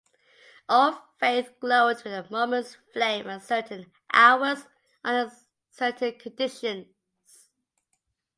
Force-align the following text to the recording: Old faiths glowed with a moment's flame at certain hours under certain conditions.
Old 0.67 0.95
faiths 1.19 1.51
glowed 1.59 2.03
with 2.03 2.11
a 2.13 2.25
moment's 2.31 2.75
flame 2.91 3.29
at 3.29 3.43
certain 3.43 3.91
hours 4.11 4.65
under 5.03 5.31
certain 5.69 6.17
conditions. 6.17 6.87